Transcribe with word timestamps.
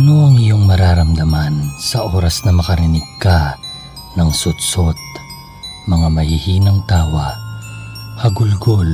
Ano 0.00 0.32
ang 0.32 0.40
iyong 0.40 0.64
mararamdaman 0.64 1.76
sa 1.76 2.08
oras 2.08 2.40
na 2.48 2.56
makarinig 2.56 3.04
ka 3.20 3.60
ng 4.16 4.32
sutsot, 4.32 4.96
mga 5.84 6.08
mahihinang 6.08 6.80
tawa, 6.88 7.36
hagulgol 8.16 8.88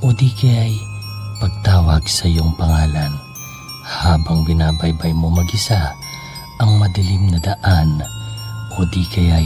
o 0.00 0.08
di 0.16 0.32
kaya'y 0.32 0.80
pagtawag 1.44 2.08
sa 2.08 2.24
iyong 2.24 2.56
pangalan 2.56 3.12
habang 3.84 4.40
binabaybay 4.48 5.12
mo 5.12 5.28
mag-isa 5.28 5.92
ang 6.56 6.80
madilim 6.80 7.28
na 7.28 7.40
daan 7.44 8.00
o 8.80 8.88
di 8.88 9.04
kaya'y 9.12 9.44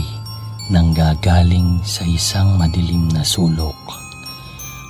nanggagaling 0.71 1.83
sa 1.83 2.07
isang 2.07 2.55
madilim 2.55 3.11
na 3.11 3.27
sulok. 3.27 3.75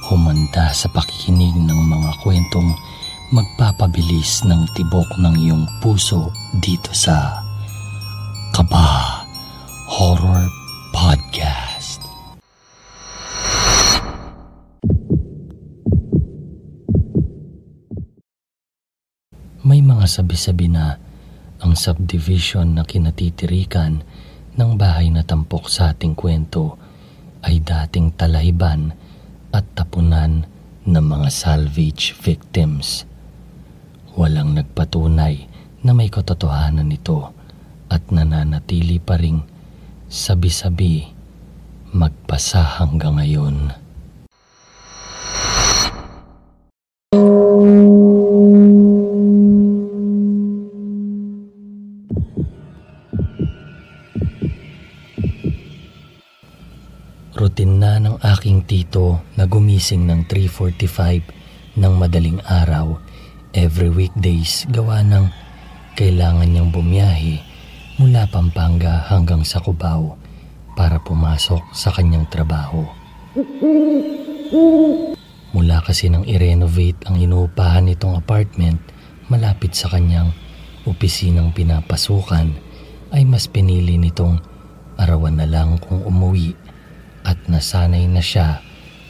Humanda 0.06 0.70
sa 0.70 0.86
pakikinig 0.86 1.58
ng 1.58 1.82
mga 1.90 2.22
kwentong 2.22 2.78
magpapabilis 3.34 4.46
ng 4.46 4.70
tibok 4.78 5.10
ng 5.18 5.34
iyong 5.34 5.66
puso 5.82 6.30
dito 6.62 6.94
sa 6.94 7.42
Kaba 8.54 9.26
Horror 9.90 10.46
Podcast. 10.94 12.06
May 19.66 19.82
mga 19.82 20.06
sabi-sabi 20.06 20.70
na 20.70 20.94
ang 21.66 21.74
subdivision 21.74 22.78
na 22.78 22.86
kinatitirikan 22.86 24.06
ng 24.54 24.72
bahay 24.78 25.10
na 25.10 25.26
tampok 25.26 25.66
sa 25.66 25.98
ating 25.98 26.14
kwento 26.14 26.78
ay 27.42 27.58
dating 27.58 28.14
talahiban 28.14 28.94
at 29.50 29.66
tapunan 29.74 30.46
ng 30.86 31.02
mga 31.02 31.34
salvage 31.34 32.14
victims. 32.22 33.15
Walang 34.16 34.56
nagpatunay 34.56 35.44
na 35.84 35.92
may 35.92 36.08
katotohanan 36.08 36.88
nito 36.88 37.36
at 37.92 38.00
nananatili 38.16 38.96
pa 39.04 39.20
ring 39.20 39.44
sabi-sabi 40.08 41.04
magpasa 41.92 42.80
hanggang 42.80 43.20
ngayon. 43.20 43.76
Routine 57.36 57.76
na 57.76 58.00
ng 58.00 58.16
aking 58.24 58.64
tito 58.64 59.20
na 59.36 59.44
gumising 59.44 60.08
ng 60.08 60.24
3.45 60.32 61.76
ng 61.84 61.94
madaling 62.00 62.40
araw 62.48 63.05
every 63.56 63.88
weekdays 63.88 64.68
gawa 64.68 65.00
ng 65.00 65.32
kailangan 65.96 66.52
niyang 66.52 66.76
bumiyahe 66.76 67.40
mula 67.96 68.28
Pampanga 68.28 69.08
hanggang 69.08 69.48
sa 69.48 69.64
Cubao 69.64 70.20
para 70.76 71.00
pumasok 71.00 71.64
sa 71.72 71.88
kanyang 71.96 72.28
trabaho. 72.28 72.84
Mula 75.56 75.80
kasi 75.88 76.12
nang 76.12 76.28
i-renovate 76.28 77.08
ang 77.08 77.16
inuupahan 77.16 77.88
nitong 77.88 78.20
apartment 78.20 78.84
malapit 79.32 79.72
sa 79.72 79.88
kanyang 79.88 80.36
opisinang 80.84 81.56
pinapasukan 81.56 82.52
ay 83.16 83.24
mas 83.24 83.48
pinili 83.48 83.96
nitong 83.96 84.36
arawan 85.00 85.40
na 85.40 85.48
lang 85.48 85.80
kung 85.80 86.04
umuwi 86.04 86.52
at 87.24 87.40
nasanay 87.48 88.04
na 88.12 88.20
siya 88.20 88.60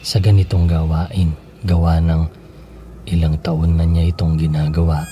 sa 0.06 0.22
ganitong 0.22 0.70
gawain 0.70 1.34
gawa 1.66 1.98
ng 1.98 2.45
ilang 3.10 3.38
taon 3.42 3.78
na 3.78 3.86
niya 3.86 4.10
itong 4.12 4.38
ginagawa. 4.38 5.06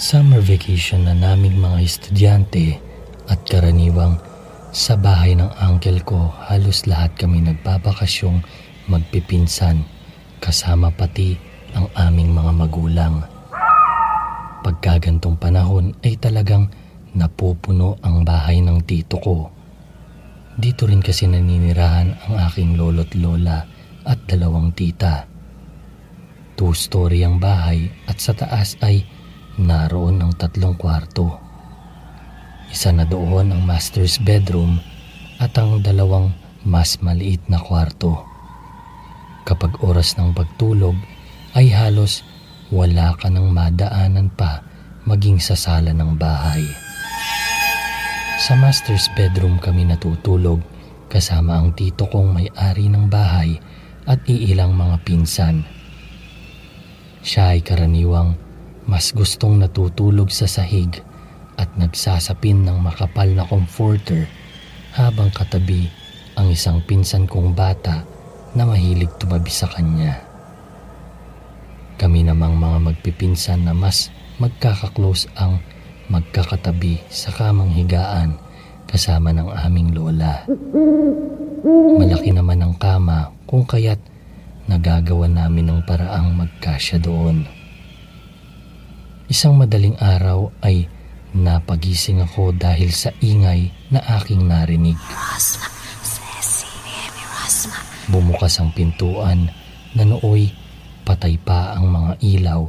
Summer 0.00 0.40
vacation 0.40 1.04
na 1.06 1.14
naming 1.14 1.60
mga 1.60 1.78
estudyante 1.84 2.80
at 3.28 3.38
karaniwang 3.46 4.16
sa 4.72 4.96
bahay 4.96 5.36
ng 5.36 5.50
uncle 5.60 6.00
ko 6.02 6.32
halos 6.48 6.88
lahat 6.88 7.12
kami 7.20 7.44
nagbabakasyong 7.44 8.40
magpipinsan 8.88 9.84
kasama 10.40 10.88
pati 10.90 11.36
ang 11.76 11.86
aming 11.94 12.32
mga 12.32 12.52
magulang. 12.56 13.14
Pagkagantong 14.64 15.36
panahon 15.36 15.92
ay 16.02 16.16
talagang 16.16 16.72
napupuno 17.12 18.00
ang 18.00 18.24
bahay 18.24 18.64
ng 18.64 18.82
tito 18.86 19.20
ko 19.20 19.60
dito 20.60 20.84
rin 20.84 21.00
kasi 21.00 21.24
naninirahan 21.24 22.20
ang 22.26 22.34
aking 22.50 22.76
lolo't 22.76 23.08
lola 23.16 23.64
at 24.04 24.20
dalawang 24.28 24.72
tita. 24.72 25.26
Two-story 26.56 27.24
ang 27.24 27.40
bahay 27.40 27.88
at 28.04 28.20
sa 28.20 28.36
taas 28.36 28.76
ay 28.84 29.04
naroon 29.56 30.20
ang 30.20 30.32
tatlong 30.36 30.76
kwarto. 30.76 31.40
Isa 32.70 32.92
na 32.92 33.08
doon 33.08 33.50
ang 33.50 33.62
master's 33.66 34.20
bedroom 34.20 34.78
at 35.40 35.56
ang 35.56 35.80
dalawang 35.80 36.30
mas 36.62 37.00
maliit 37.00 37.40
na 37.48 37.58
kwarto. 37.58 38.22
Kapag 39.48 39.80
oras 39.82 40.14
ng 40.20 40.36
pagtulog 40.36 40.94
ay 41.56 41.72
halos 41.72 42.22
wala 42.70 43.16
ka 43.18 43.26
nang 43.26 43.50
madaanan 43.50 44.30
pa 44.30 44.62
maging 45.08 45.42
sa 45.42 45.58
sala 45.58 45.90
ng 45.90 46.14
bahay. 46.14 46.62
Sa 48.40 48.54
master's 48.54 49.10
bedroom 49.18 49.58
kami 49.58 49.88
natutulog 49.88 50.62
kasama 51.10 51.58
ang 51.58 51.74
tito 51.74 52.06
kong 52.06 52.38
may-ari 52.38 52.86
ng 52.86 53.10
bahay 53.10 53.58
at 54.10 54.18
iilang 54.26 54.74
mga 54.74 55.06
pinsan. 55.06 55.62
Siya 57.22 57.54
ay 57.54 57.62
karaniwang 57.62 58.34
mas 58.90 59.14
gustong 59.14 59.62
natutulog 59.62 60.34
sa 60.34 60.50
sahig 60.50 60.98
at 61.54 61.70
nagsasapin 61.78 62.66
ng 62.66 62.82
makapal 62.82 63.30
na 63.30 63.46
comforter 63.46 64.26
habang 64.98 65.30
katabi 65.30 65.86
ang 66.34 66.50
isang 66.50 66.82
pinsan 66.82 67.30
kong 67.30 67.54
bata 67.54 68.02
na 68.58 68.66
mahilig 68.66 69.14
tumabi 69.22 69.52
sa 69.52 69.70
kanya. 69.70 70.18
Kami 71.94 72.26
namang 72.26 72.58
mga 72.58 72.90
magpipinsan 72.90 73.62
na 73.62 73.76
mas 73.76 74.10
magkakaklose 74.42 75.30
ang 75.38 75.62
magkakatabi 76.10 76.98
sa 77.06 77.30
kamang 77.30 77.70
higaan 77.70 78.34
kasama 78.90 79.30
ng 79.30 79.46
aming 79.46 79.94
lola. 79.94 80.42
Malaki 81.60 82.32
naman 82.32 82.64
ang 82.64 82.72
kama 82.80 83.36
kung 83.44 83.68
kaya't 83.68 84.00
nagagawa 84.64 85.28
namin 85.28 85.68
ng 85.68 85.80
paraang 85.84 86.32
magkasya 86.32 86.96
doon. 86.96 87.44
Isang 89.28 89.60
madaling 89.60 89.92
araw 90.00 90.48
ay 90.64 90.88
napagising 91.36 92.24
ako 92.24 92.56
dahil 92.56 92.88
sa 92.88 93.12
ingay 93.20 93.68
na 93.92 94.00
aking 94.16 94.48
narinig. 94.48 94.96
Bumukas 98.08 98.56
ang 98.56 98.72
pintuan 98.72 99.52
na 99.92 100.02
nooy 100.08 100.48
patay 101.04 101.36
pa 101.36 101.76
ang 101.76 101.92
mga 101.92 102.12
ilaw 102.24 102.64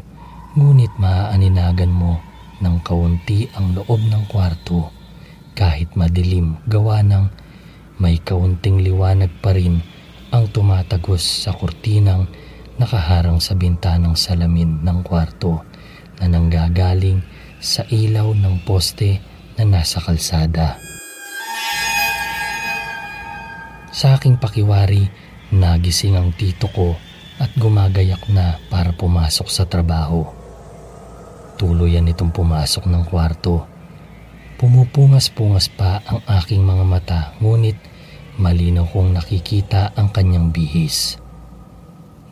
ngunit 0.59 0.91
maaaninagan 0.99 1.95
mo 1.95 2.19
ng 2.59 2.75
kaunti 2.83 3.47
ang 3.55 3.71
loob 3.71 4.03
ng 4.03 4.27
kwarto 4.27 4.91
kahit 5.55 5.95
madilim 5.95 6.59
gawa 6.67 6.99
ng 7.01 7.40
may 8.01 8.17
kaunting 8.17 8.81
liwanag 8.81 9.29
pa 9.45 9.53
rin 9.53 9.77
ang 10.33 10.49
tumatagos 10.49 11.21
sa 11.21 11.53
kurtinang 11.53 12.25
nakaharang 12.81 13.37
sa 13.37 13.53
bintanang 13.53 14.17
salamin 14.17 14.81
ng 14.81 15.05
kwarto 15.05 15.61
na 16.17 16.25
nanggagaling 16.25 17.21
sa 17.61 17.85
ilaw 17.85 18.33
ng 18.33 18.65
poste 18.65 19.21
na 19.61 19.69
nasa 19.69 20.01
kalsada. 20.01 20.81
Sa 23.93 24.17
aking 24.17 24.41
pakiwari, 24.41 25.05
nagising 25.53 26.17
ang 26.17 26.33
tito 26.33 26.65
ko 26.73 26.97
at 27.37 27.53
gumagayak 27.53 28.25
na 28.33 28.57
para 28.73 28.97
pumasok 28.97 29.45
sa 29.45 29.69
trabaho. 29.69 30.25
Tuluyan 31.61 32.09
itong 32.09 32.33
pumasok 32.33 32.89
ng 32.89 33.05
kwarto. 33.05 33.69
Pumupungas-pungas 34.57 35.69
pa 35.69 36.01
ang 36.09 36.25
aking 36.41 36.65
mga 36.65 36.85
mata 36.87 37.19
ngunit 37.37 37.90
malinaw 38.41 38.89
kong 38.89 39.13
nakikita 39.13 39.93
ang 39.93 40.09
kanyang 40.09 40.49
bihis. 40.49 41.21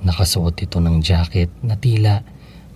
Nakasuot 0.01 0.57
ito 0.57 0.81
ng 0.81 1.06
jacket 1.06 1.53
na 1.61 1.77
tila 1.77 2.25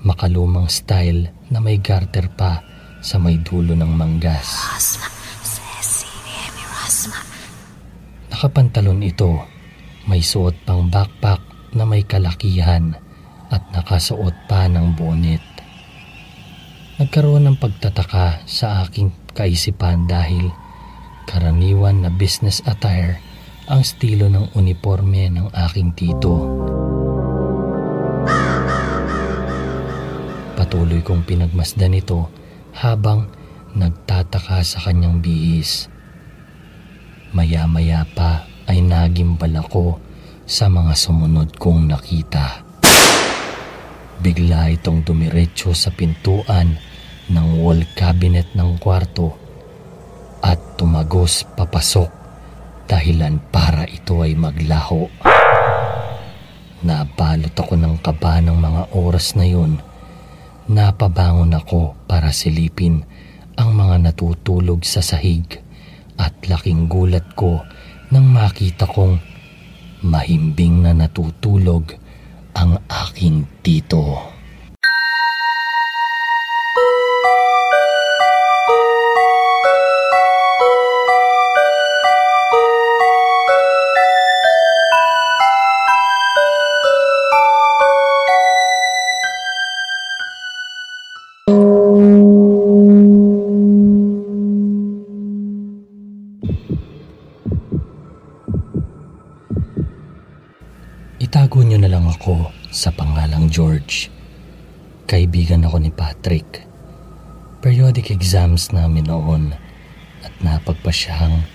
makalumang 0.05 0.69
style 0.69 1.33
na 1.49 1.57
may 1.57 1.81
garter 1.81 2.29
pa 2.29 2.61
sa 3.01 3.17
may 3.17 3.41
dulo 3.41 3.73
ng 3.73 3.89
manggas. 3.89 4.69
Nakapantalon 8.29 9.01
ito, 9.01 9.41
may 10.05 10.21
suot 10.21 10.53
pang 10.67 10.85
backpack 10.93 11.41
na 11.73 11.89
may 11.89 12.05
kalakihan 12.05 12.93
at 13.49 13.65
nakasuot 13.73 14.35
pa 14.45 14.69
ng 14.69 14.93
bonnet. 14.93 15.41
Nagkaroon 17.01 17.49
ng 17.49 17.57
pagtataka 17.57 18.45
sa 18.45 18.85
aking 18.85 19.09
kaisipan 19.33 20.05
dahil 20.05 20.53
karaniwan 21.27 22.03
na 22.03 22.09
business 22.11 22.63
attire 22.63 23.19
ang 23.67 23.79
estilo 23.79 24.27
ng 24.27 24.51
uniforme 24.59 25.31
ng 25.31 25.47
aking 25.67 25.95
tito. 25.95 26.35
Patuloy 30.59 30.99
kong 30.99 31.23
pinagmasdan 31.23 31.95
ito 31.95 32.27
habang 32.75 33.31
nagtataka 33.75 34.63
sa 34.63 34.79
kanyang 34.83 35.23
bihis. 35.23 35.87
Maya-maya 37.31 38.05
pa 38.13 38.45
ay 38.67 38.83
nagimbal 38.83 39.53
ako 39.59 39.97
sa 40.43 40.67
mga 40.67 40.93
sumunod 40.93 41.55
kong 41.55 41.89
nakita. 41.89 42.63
Bigla 44.23 44.71
itong 44.75 45.03
dumiretso 45.03 45.75
sa 45.75 45.91
pintuan 45.91 46.79
ng 47.27 47.47
wall 47.59 47.83
cabinet 47.95 48.51
ng 48.55 48.79
kwarto 48.79 49.42
at 50.43 50.59
tumagos 50.75 51.47
papasok 51.55 52.11
dahilan 52.83 53.39
para 53.47 53.87
ito 53.87 54.19
ay 54.19 54.35
maglaho. 54.35 55.07
Nabalot 56.83 57.55
ako 57.55 57.79
ng 57.79 57.95
kaba 58.03 58.43
ng 58.43 58.59
mga 58.59 58.83
oras 58.91 59.39
na 59.39 59.47
yun. 59.47 59.79
Napabangon 60.67 61.55
ako 61.55 61.95
para 62.11 62.35
silipin 62.35 63.07
ang 63.55 63.71
mga 63.71 64.11
natutulog 64.11 64.83
sa 64.83 64.99
sahig 64.99 65.47
at 66.19 66.35
laking 66.43 66.91
gulat 66.91 67.23
ko 67.39 67.63
nang 68.11 68.27
makita 68.27 68.83
kong 68.83 69.23
mahimbing 70.03 70.83
na 70.83 70.91
natutulog 70.91 71.95
ang 72.51 72.83
aking 72.91 73.47
tito. 73.63 74.32
Ako 105.63 105.79
ni 105.79 105.89
Patrick. 105.95 106.67
Periodic 107.63 108.11
exams 108.11 108.75
namin 108.75 109.07
noon 109.07 109.55
at 110.19 110.33
napagpasyang 110.43 111.47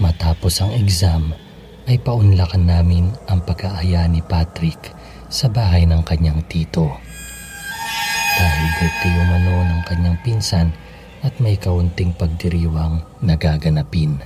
matapos 0.00 0.64
ang 0.64 0.72
exam 0.72 1.36
ay 1.84 2.00
paunlakan 2.00 2.64
namin 2.64 3.12
ang 3.28 3.44
pag-aaya 3.44 4.08
ni 4.08 4.24
Patrick 4.24 4.80
sa 5.28 5.52
bahay 5.52 5.84
ng 5.84 6.00
kanyang 6.00 6.40
tito. 6.48 6.96
Dahil 8.40 8.66
birthday 8.80 9.14
umano 9.20 9.54
ng 9.68 9.80
kanyang 9.84 10.18
pinsan 10.24 10.72
at 11.20 11.36
may 11.36 11.60
kaunting 11.60 12.16
pagdiriwang 12.16 13.04
nagaganapin. 13.20 14.16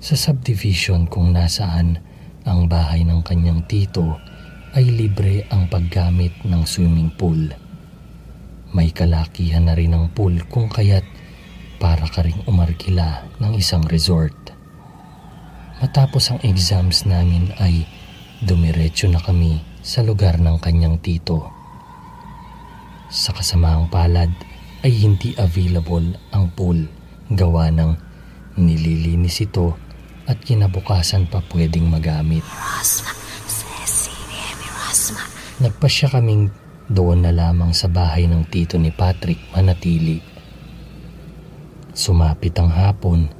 Sa 0.00 0.16
subdivision 0.16 1.04
kung 1.06 1.36
nasaan 1.36 2.00
ang 2.48 2.66
bahay 2.66 3.04
ng 3.06 3.22
kanyang 3.22 3.62
tito 3.68 4.18
ay 4.72 4.88
libre 4.88 5.44
ang 5.52 5.68
paggamit 5.68 6.32
ng 6.48 6.64
swimming 6.64 7.12
pool. 7.12 7.52
May 8.72 8.88
kalakihan 8.88 9.68
na 9.68 9.76
rin 9.76 9.92
ang 9.92 10.08
pool 10.16 10.32
kung 10.48 10.72
kaya't 10.72 11.04
para 11.76 12.08
ka 12.08 12.24
ring 12.24 12.40
umarkila 12.48 13.28
ng 13.36 13.52
isang 13.60 13.84
resort. 13.92 14.32
Matapos 15.84 16.32
ang 16.32 16.40
exams 16.40 17.04
namin 17.04 17.52
ay 17.60 17.84
dumiretso 18.40 19.12
na 19.12 19.20
kami 19.20 19.60
sa 19.84 20.00
lugar 20.00 20.40
ng 20.40 20.56
kanyang 20.56 20.96
tito. 21.04 21.52
Sa 23.12 23.36
kasamaang 23.36 23.92
palad 23.92 24.32
ay 24.80 24.92
hindi 25.04 25.36
available 25.36 26.16
ang 26.32 26.48
pool 26.56 26.80
gawa 27.28 27.68
ng 27.68 27.92
nililinis 28.56 29.44
ito 29.44 29.76
at 30.24 30.40
kinabukasan 30.40 31.28
pa 31.28 31.44
pwedeng 31.52 31.92
magamit. 31.92 32.46
Nagpasya 35.62 36.10
kaming 36.10 36.50
doon 36.90 37.22
na 37.22 37.30
lamang 37.30 37.70
sa 37.70 37.86
bahay 37.86 38.26
ng 38.26 38.50
tito 38.50 38.74
ni 38.82 38.90
Patrick 38.90 39.38
manatili. 39.54 40.18
Sumapit 41.94 42.58
ang 42.58 42.66
hapon, 42.66 43.30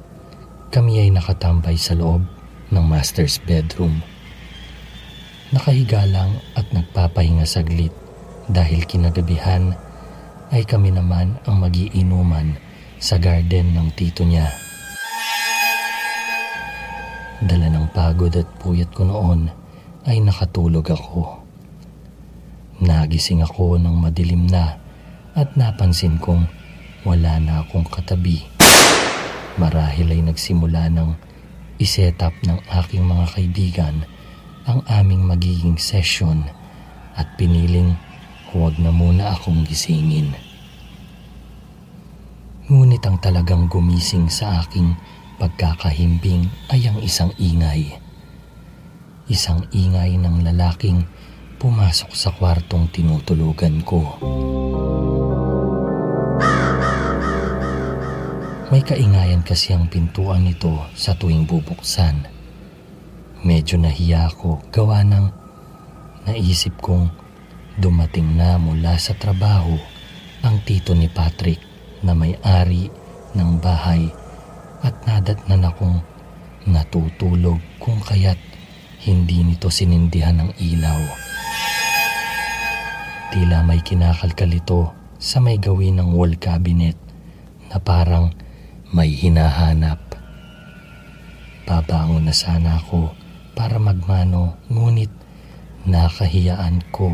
kami 0.71 1.03
ay 1.03 1.11
nakatambay 1.11 1.75
sa 1.75 1.99
loob 1.99 2.23
ng 2.71 2.79
master's 2.87 3.43
bedroom. 3.43 3.99
Nakahiga 5.51 6.07
lang 6.07 6.39
at 6.55 6.63
nagpapahinga 6.71 7.43
saglit 7.43 7.91
dahil 8.47 8.87
kinagabihan 8.87 9.75
ay 10.55 10.63
kami 10.63 10.95
naman 10.95 11.35
ang 11.43 11.59
magiinuman 11.59 12.55
sa 13.03 13.19
garden 13.19 13.75
ng 13.75 13.91
tito 13.99 14.23
niya. 14.23 14.47
Dala 17.43 17.67
ng 17.67 17.91
pagod 17.91 18.31
at 18.31 18.47
puyat 18.63 18.95
ko 18.95 19.03
noon 19.03 19.51
ay 20.07 20.23
nakatulog 20.23 20.87
ako. 20.87 21.42
Nagising 22.83 23.39
ako 23.39 23.79
ng 23.79 23.95
madilim 23.95 24.43
na 24.51 24.75
at 25.39 25.55
napansin 25.55 26.19
kong 26.19 26.51
wala 27.07 27.39
na 27.39 27.63
akong 27.63 27.87
katabi. 27.87 28.43
Marahil 29.55 30.11
ay 30.11 30.19
nagsimula 30.27 30.91
ng 30.91 31.15
iset 31.79 32.19
up 32.19 32.35
ng 32.43 32.59
aking 32.83 33.07
mga 33.07 33.25
kaibigan 33.39 34.03
ang 34.67 34.83
aming 34.91 35.23
magiging 35.23 35.79
session 35.79 36.43
at 37.15 37.23
piniling 37.39 37.95
huwag 38.51 38.75
na 38.75 38.91
muna 38.91 39.31
akong 39.31 39.63
gisingin. 39.63 40.35
Ngunit 42.67 43.03
ang 43.07 43.15
talagang 43.23 43.71
gumising 43.71 44.27
sa 44.27 44.59
aking 44.59 44.91
pagkakahimbing 45.39 46.51
ay 46.67 46.83
ang 46.83 46.99
isang 46.99 47.31
ingay. 47.39 47.95
Isang 49.31 49.71
ingay 49.71 50.19
ng 50.19 50.43
lalaking 50.43 51.07
pumasok 51.63 52.11
sa 52.11 52.35
kwartong 52.35 52.91
tinutulugan 52.91 53.79
ko. 53.87 54.19
May 58.67 58.83
kaingayan 58.83 59.47
kasi 59.47 59.71
ang 59.71 59.87
pintuan 59.87 60.43
nito 60.43 60.75
sa 60.91 61.15
tuwing 61.15 61.47
bubuksan. 61.47 62.27
Medyo 63.47 63.79
nahiya 63.79 64.27
ako 64.27 64.59
gawa 64.75 65.07
ng 65.07 65.31
naisip 66.27 66.75
kong 66.83 67.07
dumating 67.79 68.35
na 68.35 68.59
mula 68.59 68.99
sa 68.99 69.15
trabaho 69.15 69.79
ang 70.43 70.59
tito 70.67 70.91
ni 70.91 71.07
Patrick 71.07 71.63
na 72.03 72.11
may-ari 72.11 72.91
ng 73.39 73.51
bahay 73.63 74.11
at 74.83 74.99
nadatnan 75.07 75.63
akong 75.63 76.03
natutulog 76.67 77.63
kung 77.79 78.03
kaya't 78.03 78.39
hindi 79.07 79.47
nito 79.47 79.71
sinindihan 79.71 80.43
ng 80.43 80.51
ilaw. 80.59 81.22
Tila 83.33 83.65
may 83.65 83.81
kinakalkal 83.81 84.53
ito 84.53 84.93
sa 85.17 85.41
may 85.41 85.57
gawin 85.57 85.97
ng 85.97 86.13
wall 86.13 86.37
cabinet 86.37 86.93
na 87.65 87.81
parang 87.81 88.29
may 88.93 89.09
hinahanap. 89.09 89.97
Babangon 91.65 92.29
na 92.29 92.35
sana 92.37 92.77
ako 92.77 93.09
para 93.57 93.81
magmano 93.81 94.61
ngunit 94.69 95.09
nakahiyaan 95.89 96.85
ko 96.93 97.09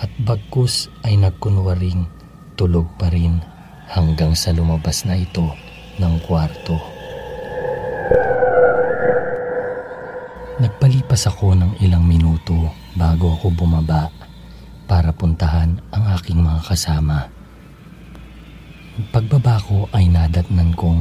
at 0.00 0.08
bagkus 0.24 0.88
ay 1.04 1.20
nagkunwaring 1.20 2.08
tulog 2.56 2.88
pa 2.96 3.12
rin 3.12 3.44
hanggang 3.92 4.32
sa 4.32 4.56
lumabas 4.56 5.04
na 5.04 5.20
ito 5.20 5.44
ng 6.00 6.24
kwarto. 6.24 6.80
Nagpalipas 10.56 11.28
ako 11.28 11.52
ng 11.52 11.84
ilang 11.84 12.08
minuto 12.08 12.56
bago 12.96 13.36
ako 13.36 13.52
bumaba 13.52 14.22
para 14.92 15.08
puntahan 15.08 15.80
ang 15.88 16.04
aking 16.20 16.44
mga 16.44 16.68
kasama. 16.68 17.24
Pagbaba 19.08 19.56
ko 19.64 19.88
ay 19.88 20.12
nadatnan 20.12 20.76
kong 20.76 21.00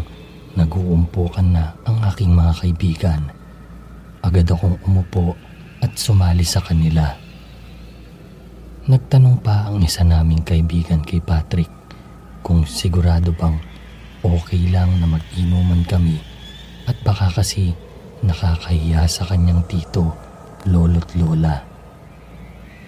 nag-uumpukan 0.56 1.44
na 1.52 1.76
ang 1.84 2.00
aking 2.08 2.32
mga 2.32 2.56
kaibigan. 2.64 3.22
Agad 4.24 4.48
akong 4.48 4.80
umupo 4.88 5.36
at 5.84 5.92
sumali 6.00 6.48
sa 6.48 6.64
kanila. 6.64 7.04
Nagtanong 8.88 9.44
pa 9.44 9.68
ang 9.68 9.84
isa 9.84 10.08
naming 10.08 10.48
kaibigan 10.48 11.04
kay 11.04 11.20
Patrick 11.20 11.68
kung 12.40 12.64
sigurado 12.64 13.36
bang 13.36 13.60
okay 14.24 14.72
lang 14.72 15.04
na 15.04 15.20
mag-inuman 15.20 15.84
kami 15.84 16.16
at 16.88 16.96
baka 17.04 17.28
kasi 17.44 17.76
nakakahiya 18.24 19.04
sa 19.04 19.28
kanyang 19.28 19.68
tito, 19.68 20.16
lolo't 20.64 21.12
lola. 21.20 21.71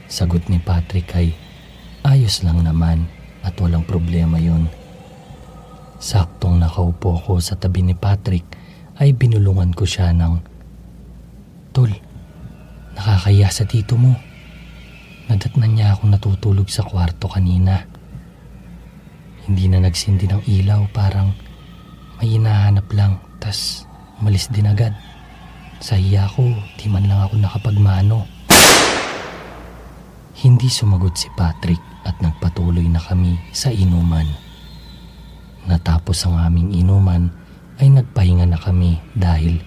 Sagot 0.07 0.45
ni 0.51 0.59
Patrick 0.59 1.09
ay 1.15 1.33
ayos 2.03 2.43
lang 2.43 2.63
naman 2.63 3.07
at 3.43 3.55
walang 3.59 3.83
problema 3.83 4.39
yon. 4.39 4.67
Saktong 5.99 6.59
nakaupo 6.59 7.15
ko 7.19 7.39
sa 7.39 7.55
tabi 7.55 7.83
ni 7.83 7.95
Patrick 7.95 8.43
ay 8.99 9.15
binulungan 9.15 9.71
ko 9.71 9.87
siya 9.87 10.11
ng 10.11 10.51
Tol, 11.73 11.89
nakakahiya 12.93 13.49
sa 13.49 13.65
tito 13.65 13.97
mo. 13.97 14.13
Nadatnan 15.25 15.73
niya 15.73 15.97
ako 15.97 16.03
natutulog 16.11 16.69
sa 16.69 16.85
kwarto 16.85 17.25
kanina. 17.25 17.81
Hindi 19.49 19.65
na 19.71 19.81
nagsindi 19.81 20.29
ng 20.29 20.43
ilaw, 20.45 20.85
parang 20.93 21.33
may 22.21 22.37
hinahanap 22.37 22.85
lang, 22.93 23.17
tas 23.41 23.89
umalis 24.21 24.53
din 24.53 24.69
agad. 24.69 24.93
Sa 25.81 25.97
iya 25.97 26.29
ko, 26.29 26.45
di 26.77 26.85
man 26.87 27.09
lang 27.09 27.25
ako 27.25 27.41
nakapagmano. 27.41 28.29
Hindi 30.33 30.65
sumagot 30.65 31.13
si 31.13 31.29
Patrick 31.37 31.77
at 32.09 32.17
nagpatuloy 32.17 32.89
na 32.89 32.97
kami 32.97 33.37
sa 33.53 33.69
inuman. 33.69 34.25
Natapos 35.69 36.25
ang 36.25 36.41
aming 36.41 36.73
inuman 36.73 37.29
ay 37.77 37.93
nagpahinga 37.93 38.49
na 38.49 38.57
kami 38.57 38.97
dahil 39.13 39.61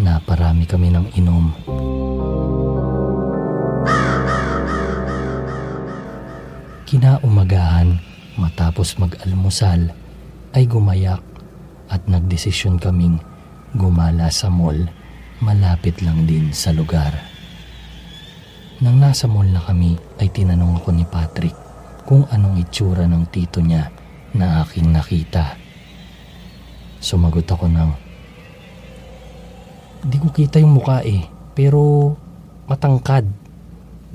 naparami 0.00 0.64
kami 0.64 0.88
ng 0.96 1.06
inom. 1.12 1.52
Kinaumagahan 6.88 8.00
matapos 8.40 8.96
mag-almusal 8.96 9.92
ay 10.56 10.64
gumayak 10.64 11.20
at 11.92 12.00
nagdesisyon 12.08 12.80
kaming 12.80 13.20
gumala 13.76 14.32
sa 14.32 14.48
mall 14.48 14.88
malapit 15.44 16.00
lang 16.00 16.24
din 16.24 16.48
sa 16.56 16.72
lugar. 16.72 17.27
Nang 18.78 19.02
nasa 19.02 19.26
mall 19.26 19.50
na 19.50 19.58
kami 19.58 19.98
ay 20.22 20.30
tinanong 20.30 20.78
ako 20.78 20.94
ni 20.94 21.02
Patrick 21.02 21.56
kung 22.06 22.30
anong 22.30 22.62
itsura 22.62 23.10
ng 23.10 23.26
tito 23.26 23.58
niya 23.58 23.90
na 24.38 24.62
aking 24.62 24.94
nakita. 24.94 25.58
Sumagot 27.02 27.50
ako 27.50 27.66
ng, 27.66 27.90
Di 30.06 30.14
ko 30.22 30.30
kita 30.30 30.62
yung 30.62 30.78
mukha 30.78 31.02
eh, 31.02 31.26
pero 31.58 32.14
matangkad. 32.70 33.26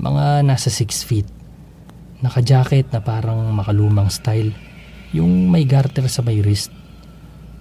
Mga 0.00 0.48
nasa 0.48 0.72
6 0.72 0.80
feet. 1.04 1.28
Naka-jacket 2.24 2.88
na 2.88 3.04
parang 3.04 3.52
makalumang 3.52 4.08
style. 4.08 4.56
Yung 5.12 5.52
may 5.52 5.68
garter 5.68 6.08
sa 6.08 6.24
may 6.24 6.40
wrist. 6.40 6.72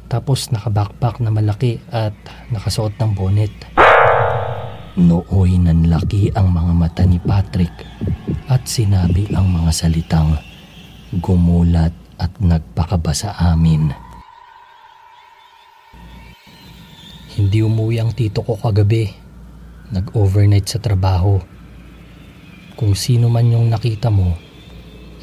Tapos 0.08 0.56
naka-backpack 0.56 1.20
na 1.20 1.36
malaki 1.36 1.84
at 1.92 2.16
nakasuot 2.48 2.96
ng 2.96 3.12
bonnet. 3.12 3.83
Nooy 4.94 5.58
nanlaki 5.58 6.30
ang 6.38 6.54
mga 6.54 6.74
mata 6.78 7.02
ni 7.02 7.18
Patrick 7.18 7.74
at 8.46 8.70
sinabi 8.70 9.26
ang 9.34 9.50
mga 9.50 9.74
salitang 9.74 10.38
gumulat 11.18 11.90
at 12.22 12.30
nagpakaba 12.38 13.10
sa 13.10 13.34
amin. 13.34 13.90
Hindi 17.34 17.66
umuwi 17.66 17.98
ang 17.98 18.14
tito 18.14 18.46
ko 18.46 18.54
kagabi. 18.54 19.10
Nag-overnight 19.90 20.70
sa 20.70 20.78
trabaho. 20.78 21.42
Kung 22.78 22.94
sino 22.94 23.34
man 23.34 23.50
yung 23.50 23.74
nakita 23.74 24.14
mo, 24.14 24.38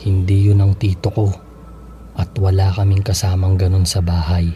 hindi 0.03 0.50
yun 0.50 0.67
ang 0.67 0.75
tito 0.75 1.15
ko 1.15 1.31
at 2.19 2.35
wala 2.43 2.75
kaming 2.75 3.07
kasamang 3.07 3.55
ganun 3.55 3.87
sa 3.87 4.03
bahay. 4.03 4.50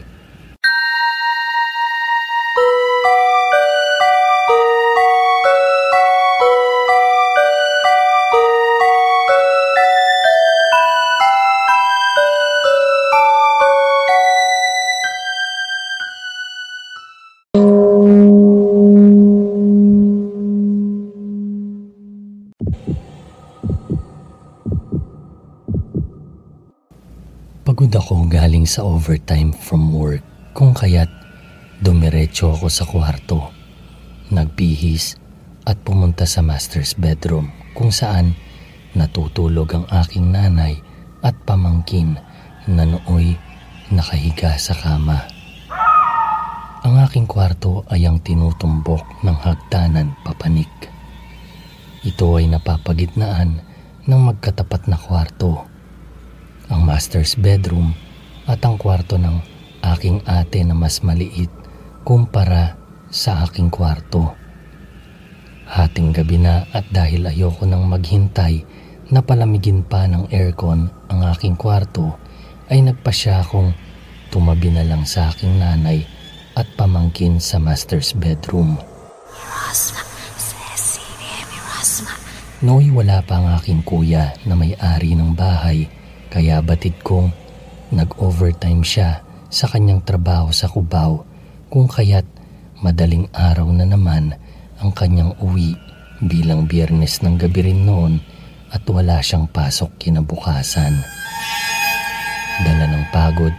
Galing 28.45 28.69
sa 28.69 28.85
overtime 28.85 29.49
from 29.49 29.89
work 29.89 30.21
kung 30.53 30.69
kaya't 30.69 31.09
dumiretso 31.81 32.53
ako 32.53 32.69
sa 32.69 32.85
kwarto. 32.85 33.49
Nagpihis 34.29 35.17
at 35.65 35.81
pumunta 35.81 36.29
sa 36.29 36.45
master's 36.45 36.93
bedroom 36.93 37.49
kung 37.73 37.89
saan 37.89 38.37
natutulog 38.93 39.73
ang 39.73 39.89
aking 39.89 40.29
nanay 40.29 40.77
at 41.25 41.33
pamangkin 41.41 42.21
na 42.69 42.85
nooy 42.85 43.33
nakahiga 43.89 44.53
sa 44.61 44.77
kama. 44.77 45.25
Ang 46.85 47.01
aking 47.01 47.25
kwarto 47.25 47.81
ay 47.89 48.05
ang 48.05 48.21
tinutumbok 48.21 49.25
ng 49.25 49.37
hagdanan 49.41 50.13
papanik. 50.21 50.69
Ito 52.05 52.37
ay 52.37 52.45
napapagitnaan 52.53 53.57
ng 54.05 54.21
magkatapat 54.21 54.85
na 54.85 55.01
kwarto 55.01 55.65
ang 56.69 56.85
master's 56.85 57.33
bedroom 57.33 58.04
at 58.45 58.61
ang 58.61 58.77
kwarto 58.77 59.17
ng 59.17 59.41
aking 59.81 60.21
ate 60.25 60.61
na 60.61 60.77
mas 60.77 61.01
maliit 61.01 61.49
kumpara 62.05 62.77
sa 63.09 63.45
aking 63.45 63.73
kwarto. 63.73 64.33
Hating 65.65 66.13
gabi 66.13 66.37
na 66.37 66.69
at 66.69 66.85
dahil 66.93 67.25
ayoko 67.25 67.65
nang 67.65 67.89
maghintay 67.89 68.61
na 69.09 69.21
palamigin 69.25 69.81
pa 69.81 70.05
ng 70.05 70.29
aircon 70.29 70.89
ang 71.09 71.19
aking 71.33 71.57
kwarto 71.57 72.17
ay 72.69 72.85
nagpasya 72.85 73.41
akong 73.41 73.73
tumabi 74.29 74.69
na 74.73 74.85
lang 74.85 75.05
sa 75.05 75.33
aking 75.33 75.57
nanay 75.61 76.05
at 76.53 76.65
pamangkin 76.77 77.41
sa 77.41 77.57
master's 77.57 78.13
bedroom. 78.13 78.77
Noy 82.65 82.89
wala 82.89 83.21
pa 83.21 83.37
ang 83.41 83.57
aking 83.61 83.85
kuya 83.85 84.33
na 84.47 84.57
may-ari 84.57 85.13
ng 85.13 85.37
bahay 85.37 85.85
kaya 86.33 86.61
batid 86.65 86.97
kong 87.05 87.29
nag-overtime 87.95 88.83
siya 88.83 89.23
sa 89.47 89.71
kanyang 89.71 90.03
trabaho 90.03 90.51
sa 90.51 90.67
Cubao 90.67 91.23
kung 91.71 91.87
kaya't 91.87 92.27
madaling 92.83 93.31
araw 93.31 93.71
na 93.71 93.87
naman 93.87 94.35
ang 94.83 94.91
kanyang 94.91 95.31
uwi 95.39 95.79
bilang 96.19 96.67
biyernes 96.67 97.23
ng 97.23 97.39
gabi 97.39 97.71
rin 97.71 97.87
noon 97.87 98.19
at 98.75 98.83
wala 98.91 99.23
siyang 99.23 99.47
pasok 99.47 99.95
kinabukasan. 99.95 100.99
Dala 102.67 102.85
ng 102.91 103.05
pagod 103.15 103.55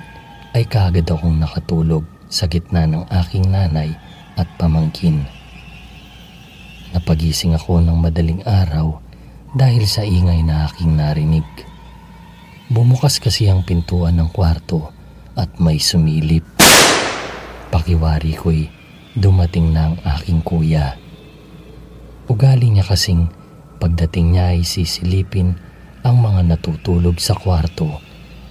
ay 0.52 0.68
kagad 0.68 1.08
akong 1.08 1.40
nakatulog 1.40 2.04
sa 2.28 2.44
gitna 2.44 2.84
ng 2.84 3.08
aking 3.24 3.48
nanay 3.48 3.92
at 4.36 4.48
pamangkin. 4.60 5.24
Napagising 6.92 7.56
ako 7.56 7.80
ng 7.80 7.96
madaling 7.96 8.44
araw 8.44 9.00
dahil 9.56 9.84
sa 9.88 10.04
ingay 10.04 10.44
na 10.44 10.68
aking 10.68 10.96
narinig. 10.96 11.44
Bumukas 12.66 13.22
kasi 13.22 13.46
ang 13.46 13.62
pintuan 13.62 14.18
ng 14.18 14.26
kwarto 14.34 14.90
at 15.38 15.62
may 15.62 15.78
sumilip. 15.78 16.42
Pakiwari 17.70 18.34
ko'y 18.34 18.66
dumating 19.14 19.70
na 19.70 19.94
ang 19.94 19.96
aking 20.02 20.42
kuya. 20.42 20.98
Ugali 22.26 22.74
niya 22.74 22.82
kasing 22.82 23.30
pagdating 23.78 24.34
niya 24.34 24.58
ay 24.58 24.66
sisilipin 24.66 25.54
ang 26.02 26.18
mga 26.18 26.42
natutulog 26.42 27.22
sa 27.22 27.38
kwarto 27.38 28.02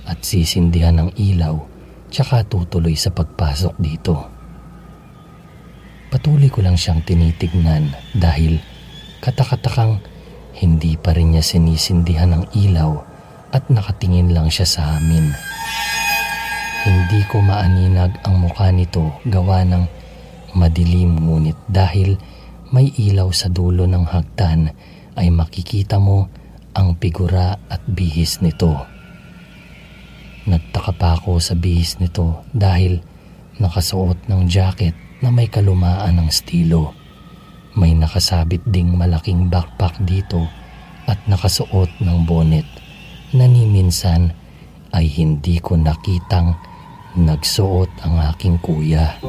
at 0.07 0.23
sisindihan 0.23 0.95
ng 0.95 1.11
ilaw 1.19 1.59
tsaka 2.07 2.47
tutuloy 2.47 2.95
sa 2.95 3.11
pagpasok 3.11 3.75
dito. 3.83 4.15
Patuloy 6.07 6.47
ko 6.47 6.63
lang 6.63 6.79
siyang 6.79 7.03
tinitignan 7.03 7.91
dahil 8.15 8.63
katakatakang 9.19 9.99
hindi 10.55 10.95
pa 10.95 11.11
rin 11.11 11.35
niya 11.35 11.43
sinisindihan 11.43 12.31
ng 12.31 12.55
ilaw 12.55 13.14
at 13.55 13.71
nakatingin 13.71 14.35
lang 14.35 14.51
siya 14.51 14.67
sa 14.67 14.81
amin. 14.99 15.31
Hindi 16.83 17.23
ko 17.31 17.39
maaninag 17.39 18.19
ang 18.27 18.43
mukha 18.43 18.67
nito 18.75 19.15
gawa 19.23 19.63
ng 19.63 19.83
madilim 20.59 21.15
ngunit 21.15 21.55
dahil 21.71 22.19
may 22.75 22.91
ilaw 22.99 23.31
sa 23.31 23.47
dulo 23.47 23.87
ng 23.87 24.03
hagdan 24.11 24.75
ay 25.15 25.31
makikita 25.31 25.95
mo 26.03 26.27
ang 26.75 26.99
figura 26.99 27.55
at 27.71 27.79
bihis 27.87 28.43
nito. 28.43 28.75
Nagtaka 30.45 30.91
pa 30.99 31.15
ako 31.15 31.39
sa 31.39 31.55
bihis 31.55 31.97
nito 32.03 32.43
dahil 32.51 32.99
nakasuot 33.57 34.27
ng 34.27 34.51
jacket 34.51 34.93
na 35.23 35.31
may 35.31 35.47
kalumaan 35.47 36.19
ng 36.19 36.27
stilo. 36.27 36.91
May 37.79 37.95
nakasabit 37.95 38.67
ding 38.67 38.99
malaking 38.99 39.47
backpack 39.47 40.03
dito 40.03 40.43
at 41.07 41.23
nakasuot 41.25 42.03
ng 42.03 42.17
bonnet 42.27 42.84
na 43.35 43.51
ni 43.51 43.67
minsan 43.67 44.31
ay 44.95 45.11
hindi 45.11 45.59
ko 45.59 45.75
nakitang 45.75 46.55
nagsuot 47.19 47.91
ang 48.07 48.15
aking 48.31 48.55
kuya. 48.63 49.19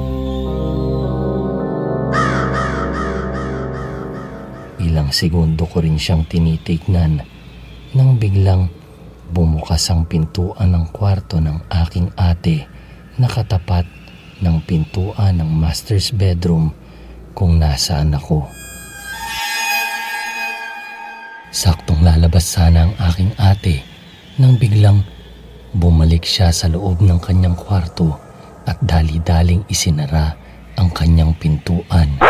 Ilang 4.79 5.11
segundo 5.11 5.67
ko 5.67 5.83
rin 5.83 5.99
siyang 5.99 6.23
tinitignan 6.31 7.19
nang 7.99 8.15
biglang 8.23 8.71
bumukas 9.35 9.91
ang 9.91 10.07
pintuan 10.07 10.71
ng 10.71 10.87
kwarto 10.95 11.43
ng 11.43 11.67
aking 11.67 12.15
ate 12.15 12.71
na 13.19 13.27
katapat 13.27 13.91
ng 14.39 14.63
pintuan 14.63 15.43
ng 15.43 15.51
master's 15.51 16.15
bedroom 16.15 16.71
kung 17.35 17.59
nasaan 17.59 18.15
ako. 18.15 18.47
Saktong 21.51 22.07
lalabas 22.07 22.47
sana 22.47 22.87
ang 22.87 22.95
aking 23.11 23.35
ate 23.41 23.96
nang 24.37 24.61
biglang 24.61 25.01
bumalik 25.73 26.29
siya 26.29 26.53
sa 26.53 26.69
loob 26.69 27.01
ng 27.01 27.17
kanyang 27.17 27.57
kwarto 27.57 28.21
at 28.69 28.77
dali-daling 28.85 29.65
isinara 29.73 30.37
ang 30.77 30.93
kanyang 30.93 31.33
pintuan. 31.41 32.21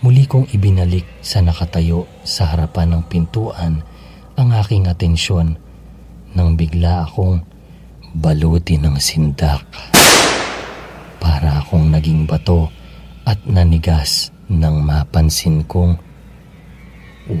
Muli 0.00 0.24
kong 0.24 0.48
ibinalik 0.56 1.04
sa 1.20 1.44
nakatayo 1.44 2.08
sa 2.24 2.52
harapan 2.52 2.96
ng 2.96 3.02
pintuan 3.08 3.84
ang 4.40 4.48
aking 4.56 4.88
atensyon 4.88 5.56
nang 6.32 6.56
bigla 6.56 7.04
akong 7.08 7.44
baluti 8.16 8.80
ng 8.80 8.96
sindak. 8.96 9.64
Para 11.20 11.60
akong 11.60 11.92
naging 11.92 12.24
bato 12.24 12.72
at 13.28 13.40
nanigas 13.44 14.32
nang 14.48 14.80
mapansin 14.84 15.64
kong 15.64 15.96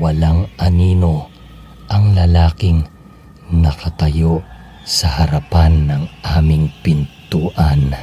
walang 0.00 0.48
anino 0.56 1.28
ang 1.92 2.16
lalaking 2.16 2.80
nakatayo 3.62 4.42
sa 4.82 5.22
harapan 5.22 5.86
ng 5.86 6.02
aming 6.24 6.72
pintuan. 6.82 7.94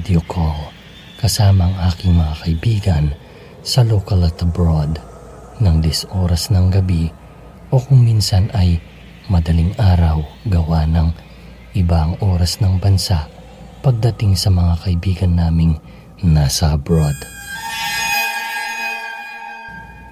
Mag-video 0.00 0.24
call 0.32 0.72
kasama 1.20 1.68
ang 1.68 1.76
aking 1.92 2.16
mga 2.16 2.34
kaibigan 2.40 3.04
sa 3.60 3.84
local 3.84 4.24
at 4.24 4.40
abroad 4.40 4.96
ng 5.60 5.76
dis 5.84 6.08
oras 6.16 6.48
ng 6.48 6.72
gabi 6.72 7.12
o 7.68 7.76
kung 7.76 8.00
minsan 8.00 8.48
ay 8.56 8.80
madaling 9.28 9.76
araw 9.76 10.24
gawa 10.48 10.88
ng 10.88 11.12
ibang 11.76 12.16
oras 12.24 12.64
ng 12.64 12.80
bansa 12.80 13.28
pagdating 13.84 14.40
sa 14.40 14.48
mga 14.48 14.88
kaibigan 14.88 15.36
naming 15.36 15.76
nasa 16.24 16.80
abroad. 16.80 17.20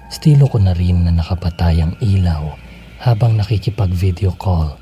Estilo 0.05 0.45
ko 0.53 0.61
na 0.61 0.77
rin 0.77 1.01
na 1.01 1.17
nakapatay 1.17 1.81
ang 1.81 1.97
ilaw 1.97 2.53
habang 3.01 3.41
nakikipag-video 3.41 4.37
call 4.37 4.77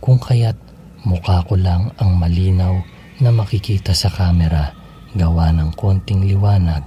kung 0.00 0.16
kaya't 0.16 0.56
mukha 1.04 1.44
ko 1.44 1.60
lang 1.60 1.92
ang 2.00 2.16
malinaw 2.16 2.80
na 3.20 3.28
makikita 3.28 3.92
sa 3.92 4.08
camera 4.08 4.72
gawa 5.12 5.52
ng 5.52 5.76
konting 5.76 6.24
liwanag 6.24 6.82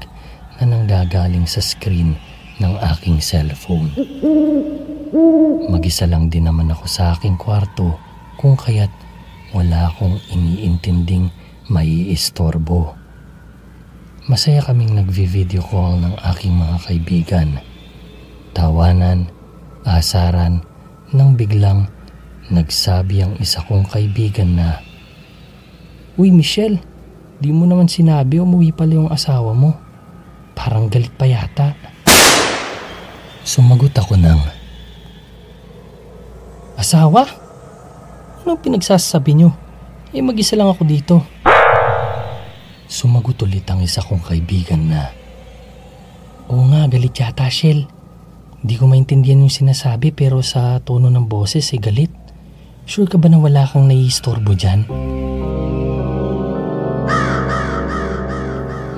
na 0.58 0.64
nanggagaling 0.66 1.46
sa 1.46 1.62
screen 1.62 2.18
ng 2.58 2.74
aking 2.94 3.22
cellphone. 3.22 3.94
Magisa 5.70 6.10
lang 6.10 6.34
din 6.34 6.50
naman 6.50 6.74
ako 6.74 6.86
sa 6.90 7.14
aking 7.14 7.38
kwarto 7.38 7.98
kung 8.38 8.58
kaya't 8.58 8.92
wala 9.54 9.94
akong 9.94 10.18
iniintinding 10.34 11.30
maiistorbo. 11.70 12.98
Masaya 14.26 14.64
kaming 14.66 14.98
nagvi-video 14.98 15.62
call 15.62 16.00
ng 16.02 16.16
aking 16.34 16.56
mga 16.58 16.78
kaibigan. 16.90 17.50
Tawanan, 18.58 19.30
asaran, 19.86 20.64
nang 21.14 21.38
biglang 21.38 21.86
nagsabi 22.50 23.22
ang 23.22 23.34
isa 23.38 23.62
kong 23.68 23.86
kaibigan 23.86 24.58
na 24.58 24.82
Uy 26.14 26.30
Michelle, 26.30 26.78
di 27.42 27.50
mo 27.50 27.66
naman 27.66 27.90
sinabi 27.90 28.38
umuwi 28.38 28.70
pala 28.70 28.94
yung 28.94 29.10
asawa 29.10 29.58
mo. 29.58 29.74
Parang 30.54 30.86
galit 30.86 31.10
pa 31.10 31.26
yata. 31.26 31.74
Sumagot 33.42 33.98
ako 33.98 34.14
ng, 34.22 34.42
Asawa? 36.78 37.26
Anong 38.46 38.62
pinagsasabi 38.62 39.42
nyo? 39.42 39.50
Eh 40.14 40.22
mag-isa 40.22 40.54
lang 40.54 40.70
ako 40.70 40.86
dito. 40.86 41.16
Sumagot 42.86 43.42
ulit 43.42 43.66
ang 43.74 43.82
isa 43.82 44.06
kong 44.06 44.22
kaibigan 44.22 44.94
na, 44.94 45.10
Oo 46.54 46.70
nga, 46.70 46.86
galit 46.86 47.18
yata 47.18 47.50
Shell. 47.50 47.90
Di 48.62 48.78
ko 48.78 48.86
maintindihan 48.86 49.42
yung 49.42 49.50
sinasabi 49.50 50.14
pero 50.14 50.46
sa 50.46 50.78
tono 50.78 51.10
ng 51.10 51.26
boses 51.26 51.74
ay 51.74 51.82
eh, 51.82 51.84
galit. 51.90 52.14
Sure 52.86 53.10
ka 53.10 53.18
ba 53.18 53.32
na 53.32 53.42
wala 53.42 53.66
kang 53.66 53.90
naiistorbo 53.90 54.54
dyan? 54.54 54.86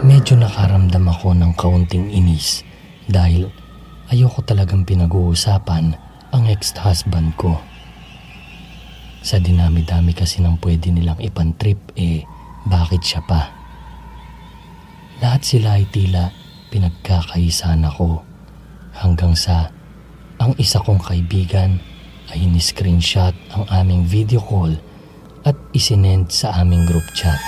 Medyo 0.05 0.37
nakaramdam 0.37 1.09
ako 1.09 1.33
ng 1.33 1.57
kaunting 1.57 2.13
inis 2.13 2.61
dahil 3.09 3.49
ayoko 4.13 4.45
talagang 4.45 4.85
pinag-uusapan 4.85 5.97
ang 6.29 6.43
ex-husband 6.45 7.33
ko. 7.41 7.57
Sa 9.25 9.41
dinami-dami 9.41 10.13
kasi 10.13 10.45
ng 10.45 10.61
pwede 10.61 10.93
nilang 10.93 11.17
ipantrip 11.17 11.81
eh 11.97 12.21
bakit 12.69 13.01
siya 13.01 13.25
pa? 13.25 13.49
Lahat 15.25 15.41
sila 15.41 15.81
ay 15.81 15.89
tila 15.89 16.29
pinagkakaisan 16.69 17.81
ako 17.89 18.21
hanggang 19.01 19.33
sa 19.33 19.73
ang 20.37 20.53
isa 20.61 20.85
kong 20.85 21.01
kaibigan 21.01 21.81
ay 22.29 22.45
ni-screenshot 22.45 23.33
ang 23.57 23.65
aming 23.73 24.05
video 24.05 24.37
call 24.37 24.77
at 25.49 25.57
isinend 25.73 26.29
sa 26.29 26.61
aming 26.61 26.85
group 26.85 27.09
chat. 27.17 27.41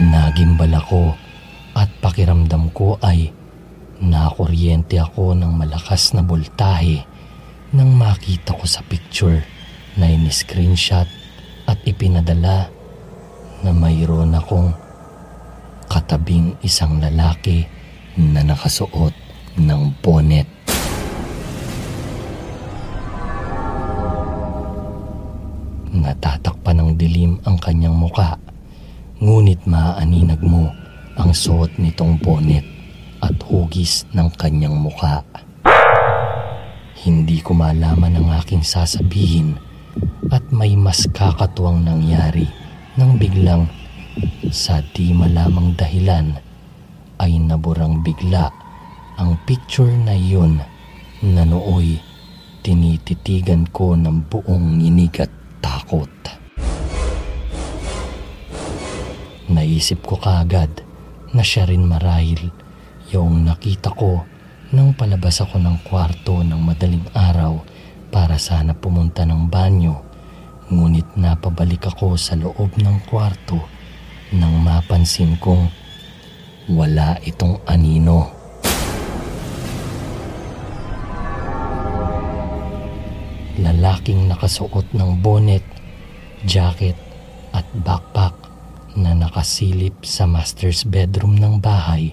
Nagimbal 0.00 0.72
ako 0.72 1.12
at 1.76 1.92
pakiramdam 2.00 2.72
ko 2.72 2.96
ay 3.04 3.28
nakuryente 4.00 4.96
ako 4.96 5.36
ng 5.36 5.52
malakas 5.52 6.16
na 6.16 6.24
voltahe 6.24 7.04
nang 7.76 7.92
makita 7.92 8.56
ko 8.56 8.64
sa 8.64 8.80
picture 8.88 9.44
na 10.00 10.08
in-screenshot 10.08 11.04
at 11.68 11.78
ipinadala 11.84 12.72
na 13.60 13.70
mayroon 13.76 14.32
akong 14.32 14.72
katabing 15.92 16.56
isang 16.64 16.96
lalaki 16.96 17.68
na 18.16 18.40
nakasuot 18.40 19.12
ng 19.60 19.82
bonnet. 20.00 20.48
Natatakpan 25.92 26.80
ng 26.80 26.90
dilim 26.96 27.36
ang 27.44 27.60
kanyang 27.60 27.92
muka 27.92 28.40
Ngunit 29.22 29.70
maaaninag 29.70 30.42
mo 30.42 30.74
ang 31.14 31.30
suot 31.30 31.78
nitong 31.78 32.18
bonnet 32.18 32.66
at 33.22 33.38
hugis 33.46 34.02
ng 34.18 34.26
kanyang 34.34 34.74
muka. 34.74 35.22
Hindi 36.98 37.38
ko 37.38 37.54
malaman 37.54 38.18
ang 38.18 38.34
aking 38.42 38.66
sasabihin 38.66 39.62
at 40.26 40.42
may 40.50 40.74
mas 40.74 41.06
kakatuwang 41.14 41.86
nangyari 41.86 42.50
nang 42.98 43.14
biglang 43.14 43.70
sa 44.50 44.82
di 44.90 45.14
malamang 45.14 45.78
dahilan 45.78 46.42
ay 47.22 47.38
naburang 47.38 48.02
bigla 48.02 48.50
ang 49.22 49.38
picture 49.46 49.94
na 50.02 50.18
yun 50.18 50.58
na 51.22 51.46
nooy 51.46 52.02
tinititigan 52.66 53.70
ko 53.70 53.94
ng 53.94 54.26
buong 54.26 54.82
inig 54.82 55.14
at 55.22 55.30
takot. 55.62 56.10
Naisip 59.52 60.00
ko 60.08 60.16
kaagad 60.16 60.80
na 61.36 61.44
siya 61.44 61.68
rin 61.68 61.84
marahil 61.84 62.48
yung 63.12 63.44
nakita 63.44 63.92
ko 63.92 64.24
nang 64.72 64.96
palabas 64.96 65.44
ako 65.44 65.60
ng 65.60 65.84
kwarto 65.84 66.40
ng 66.40 66.56
madaling 66.56 67.04
araw 67.12 67.60
para 68.08 68.40
sana 68.40 68.72
pumunta 68.72 69.28
ng 69.28 69.52
banyo. 69.52 70.00
Ngunit 70.72 71.20
napabalik 71.20 71.84
ako 71.84 72.16
sa 72.16 72.32
loob 72.32 72.80
ng 72.80 73.04
kwarto 73.04 73.60
nang 74.32 74.56
mapansin 74.64 75.36
kong 75.36 75.68
wala 76.72 77.20
itong 77.20 77.60
anino. 77.68 78.32
Lalaking 83.60 84.32
nakasuot 84.32 84.96
ng 84.96 85.20
bonnet, 85.20 85.64
jacket 86.48 86.96
at 87.52 87.68
backpack 87.76 88.41
na 88.98 89.16
nakasilip 89.16 90.04
sa 90.04 90.28
master's 90.28 90.84
bedroom 90.84 91.40
ng 91.40 91.58
bahay 91.58 92.12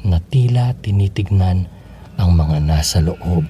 na 0.00 0.22
tila 0.22 0.72
tinitignan 0.80 1.68
ang 2.16 2.30
mga 2.32 2.62
nasa 2.64 3.04
loob. 3.04 3.44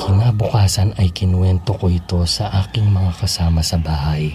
Kinabukasan 0.00 0.96
ay 0.96 1.12
kinuwento 1.12 1.76
ko 1.76 1.92
ito 1.92 2.24
sa 2.24 2.48
aking 2.64 2.88
mga 2.88 3.12
kasama 3.20 3.60
sa 3.60 3.76
bahay 3.76 4.32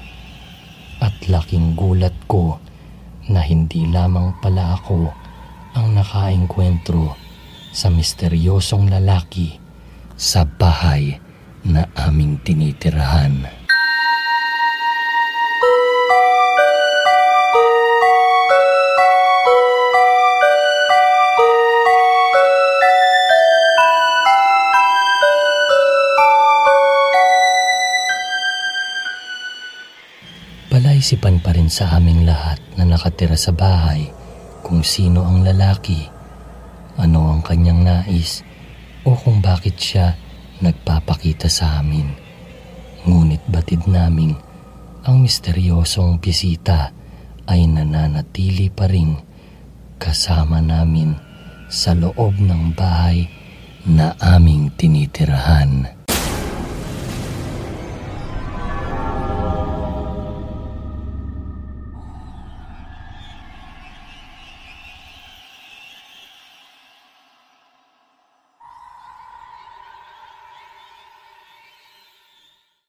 at 1.01 1.13
laking 1.25 1.73
gulat 1.73 2.13
ko 2.29 2.61
na 3.27 3.41
hindi 3.43 3.89
lamang 3.89 4.37
pala 4.39 4.77
ako 4.77 5.11
ang 5.77 5.93
nakaengkwentro 5.93 7.13
sa 7.73 7.93
misteryosong 7.93 8.89
lalaki 8.89 9.66
sa 10.17 10.41
bahay 10.41 11.21
na 11.61 11.85
aming 11.93 12.41
tinitirahan. 12.41 13.45
Palaisipan 30.73 31.45
pa 31.45 31.53
rin 31.53 31.69
sa 31.69 31.93
aming 31.93 32.25
lahat 32.25 32.57
na 32.73 32.89
nakatira 32.89 33.37
sa 33.37 33.53
bahay 33.53 34.09
kung 34.65 34.81
sino 34.81 35.29
ang 35.29 35.45
lalaki, 35.45 36.09
ano 36.97 37.37
ang 37.37 37.45
kanyang 37.45 37.85
nais, 37.85 38.46
o 39.07 39.15
kung 39.15 39.39
bakit 39.39 39.79
siya 39.79 40.19
nagpapakita 40.59 41.47
sa 41.47 41.79
amin. 41.79 42.11
Ngunit 43.07 43.47
batid 43.47 43.87
naming 43.87 44.35
ang 45.07 45.23
misteryosong 45.23 46.19
bisita 46.19 46.91
ay 47.47 47.63
nananatili 47.63 48.67
pa 48.67 48.91
rin 48.91 49.15
kasama 49.95 50.59
namin 50.59 51.15
sa 51.71 51.95
loob 51.95 52.35
ng 52.35 52.75
bahay 52.75 53.31
na 53.87 54.11
aming 54.19 54.75
tinitirahan. 54.75 55.96